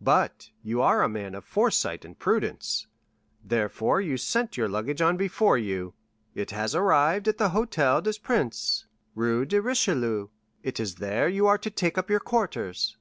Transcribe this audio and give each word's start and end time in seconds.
"But 0.00 0.50
you 0.62 0.80
are 0.82 1.02
a 1.02 1.08
man 1.08 1.34
of 1.34 1.44
foresight 1.44 2.04
and 2.04 2.16
prudence, 2.16 2.86
therefore 3.42 4.00
you 4.00 4.16
sent 4.16 4.56
your 4.56 4.68
luggage 4.68 5.02
on 5.02 5.16
before 5.16 5.58
you. 5.58 5.94
It 6.32 6.52
has 6.52 6.76
arrived 6.76 7.26
at 7.26 7.38
the 7.38 7.48
Hôtel 7.48 8.04
des 8.04 8.20
Princes, 8.22 8.86
Rue 9.16 9.44
de 9.44 9.60
Richelieu. 9.60 10.28
It 10.62 10.78
is 10.78 10.94
there 11.02 11.28
you 11.28 11.48
are 11.48 11.58
to 11.58 11.70
take 11.72 11.98
up 11.98 12.08
your 12.08 12.20
quarters." 12.20 12.96